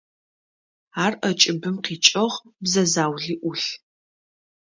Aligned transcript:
Ар 1.03 1.13
ӏэкӏыбым 1.21 1.75
къикӏыгъ, 1.83 2.37
бзэ 2.63 2.83
заули 2.93 3.35
ӏулъ. 3.39 3.67